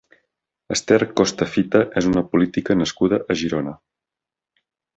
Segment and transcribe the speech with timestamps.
[0.75, 3.77] Ester Costa Fita és una política nascuda a Girona.